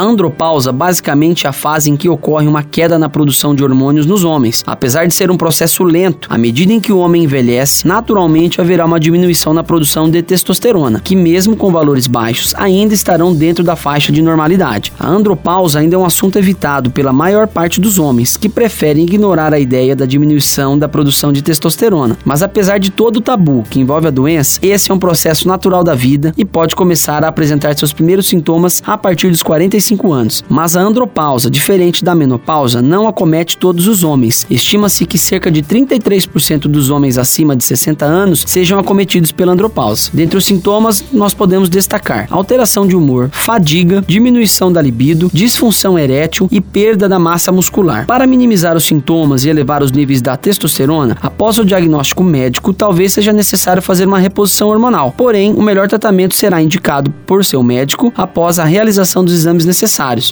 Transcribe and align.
A 0.00 0.02
andropausa 0.02 0.72
basicamente 0.72 1.46
é 1.46 1.50
a 1.50 1.52
fase 1.52 1.90
em 1.90 1.94
que 1.94 2.08
ocorre 2.08 2.46
uma 2.46 2.62
queda 2.62 2.98
na 2.98 3.06
produção 3.06 3.54
de 3.54 3.62
hormônios 3.62 4.06
nos 4.06 4.24
homens. 4.24 4.64
Apesar 4.66 5.06
de 5.06 5.12
ser 5.12 5.30
um 5.30 5.36
processo 5.36 5.84
lento, 5.84 6.26
à 6.32 6.38
medida 6.38 6.72
em 6.72 6.80
que 6.80 6.90
o 6.90 6.96
homem 6.96 7.24
envelhece, 7.24 7.86
naturalmente 7.86 8.62
haverá 8.62 8.86
uma 8.86 8.98
diminuição 8.98 9.52
na 9.52 9.62
produção 9.62 10.10
de 10.10 10.22
testosterona, 10.22 11.00
que 11.00 11.14
mesmo 11.14 11.54
com 11.54 11.70
valores 11.70 12.06
baixos, 12.06 12.54
ainda 12.54 12.94
estarão 12.94 13.34
dentro 13.34 13.62
da 13.62 13.76
faixa 13.76 14.10
de 14.10 14.22
normalidade. 14.22 14.90
A 14.98 15.06
andropausa 15.06 15.80
ainda 15.80 15.96
é 15.96 15.98
um 15.98 16.06
assunto 16.06 16.38
evitado 16.38 16.90
pela 16.90 17.12
maior 17.12 17.46
parte 17.46 17.78
dos 17.78 17.98
homens, 17.98 18.38
que 18.38 18.48
preferem 18.48 19.04
ignorar 19.04 19.52
a 19.52 19.60
ideia 19.60 19.94
da 19.94 20.06
diminuição 20.06 20.78
da 20.78 20.88
produção 20.88 21.30
de 21.30 21.42
testosterona. 21.42 22.16
Mas 22.24 22.42
apesar 22.42 22.78
de 22.78 22.90
todo 22.90 23.18
o 23.18 23.20
tabu 23.20 23.64
que 23.68 23.78
envolve 23.78 24.06
a 24.06 24.10
doença, 24.10 24.60
esse 24.62 24.90
é 24.90 24.94
um 24.94 24.98
processo 24.98 25.46
natural 25.46 25.84
da 25.84 25.94
vida 25.94 26.32
e 26.38 26.44
pode 26.46 26.74
começar 26.74 27.22
a 27.22 27.28
apresentar 27.28 27.76
seus 27.76 27.92
primeiros 27.92 28.26
sintomas 28.26 28.82
a 28.86 28.96
partir 28.96 29.28
dos 29.28 29.42
45 29.42 29.89
45 29.90 30.12
anos. 30.12 30.44
Mas 30.48 30.76
a 30.76 30.80
andropausa, 30.80 31.50
diferente 31.50 32.04
da 32.04 32.14
menopausa, 32.14 32.80
não 32.80 33.08
acomete 33.08 33.56
todos 33.56 33.88
os 33.88 34.04
homens. 34.04 34.46
Estima-se 34.50 35.04
que 35.06 35.18
cerca 35.18 35.50
de 35.50 35.62
33% 35.62 36.62
dos 36.62 36.90
homens 36.90 37.18
acima 37.18 37.56
de 37.56 37.64
60 37.64 38.04
anos 38.04 38.44
sejam 38.46 38.78
acometidos 38.78 39.32
pela 39.32 39.52
andropausa. 39.52 40.10
Dentre 40.12 40.36
os 40.36 40.44
sintomas, 40.44 41.04
nós 41.12 41.34
podemos 41.34 41.68
destacar 41.68 42.26
alteração 42.30 42.86
de 42.86 42.96
humor, 42.96 43.30
fadiga, 43.32 44.02
diminuição 44.06 44.72
da 44.72 44.80
libido, 44.80 45.30
disfunção 45.32 45.98
erétil 45.98 46.48
e 46.50 46.60
perda 46.60 47.08
da 47.08 47.18
massa 47.18 47.52
muscular. 47.52 48.06
Para 48.06 48.26
minimizar 48.26 48.76
os 48.76 48.84
sintomas 48.84 49.44
e 49.44 49.48
elevar 49.48 49.82
os 49.82 49.92
níveis 49.92 50.22
da 50.22 50.36
testosterona, 50.36 51.16
após 51.20 51.58
o 51.58 51.64
diagnóstico 51.64 52.22
médico, 52.22 52.72
talvez 52.72 53.12
seja 53.12 53.32
necessário 53.32 53.82
fazer 53.82 54.06
uma 54.06 54.18
reposição 54.18 54.68
hormonal. 54.68 55.14
Porém, 55.16 55.52
o 55.54 55.62
melhor 55.62 55.88
tratamento 55.88 56.34
será 56.34 56.62
indicado 56.62 57.10
por 57.26 57.44
seu 57.44 57.62
médico 57.62 58.12
após 58.16 58.58
a 58.58 58.64
realização 58.64 59.24
dos 59.24 59.34
exames 59.34 59.64
necessários. 59.64 59.79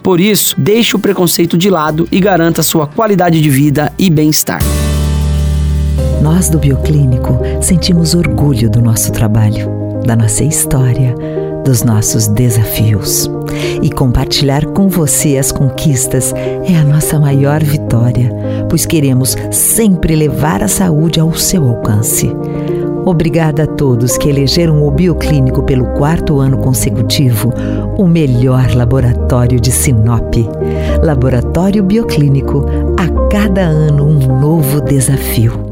Por 0.01 0.21
isso, 0.21 0.55
deixe 0.59 0.97
o 0.97 0.99
preconceito 0.99 1.57
de 1.57 1.71
lado 1.71 2.09
e 2.11 2.21
garanta 2.21 2.63
sua 2.63 2.87
qualidade 2.87 3.41
de 3.41 3.51
vida 3.51 3.93
e 3.99 4.11
bem-estar. 4.11 4.63
Nós 6.23 6.49
do 6.49 6.59
Bioclínico 6.59 7.39
sentimos 7.63 8.15
orgulho 8.15 8.69
do 8.69 8.83
nosso 8.83 9.13
trabalho, 9.13 10.01
da 10.05 10.17
nossa 10.17 10.43
história, 10.43 11.15
dos 11.65 11.83
nossos 11.83 12.27
desafios. 12.27 13.31
E 13.83 13.91
compartilhar 13.91 14.65
com 14.67 14.89
você 14.89 15.37
as 15.37 15.53
conquistas 15.53 16.33
é 16.33 16.77
a 16.77 16.85
nossa 16.85 17.21
maior 17.21 17.63
vitória, 17.63 18.33
pois 18.69 18.85
queremos 18.85 19.37
sempre 19.53 20.17
levar 20.17 20.63
a 20.63 20.69
saúde 20.69 21.21
ao 21.21 21.35
seu 21.35 21.69
alcance. 21.69 22.33
Obrigada 23.09 23.63
a 23.63 23.67
todos 23.67 24.19
que 24.19 24.29
elegeram 24.29 24.87
o 24.87 24.91
Bioclínico 24.91 25.63
pelo 25.63 25.87
quarto 25.95 26.41
ano 26.41 26.59
consecutivo 26.59 27.55
o 27.97 28.07
melhor 28.07 28.75
laboratório 28.75 29.59
de 29.59 29.73
Sinop. 29.73 30.35
Laboratório 31.03 31.83
Bioclínico, 31.83 32.67
a 32.99 33.31
cada 33.31 33.63
ano 33.63 34.05
um 34.05 34.39
novo 34.39 34.83
desafio. 34.83 35.68